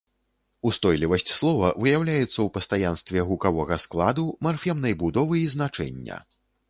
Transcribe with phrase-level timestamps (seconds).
[0.69, 6.17] Устойлівасць слова выяўляецца ў пастаянстве гукавога складу, марфемнай будовы і значэння.